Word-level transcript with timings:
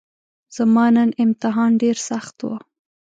زما 0.55 0.85
نن 0.95 1.09
امتحان 1.23 1.71
ډیرسخت 1.81 2.35
وو 2.41 2.55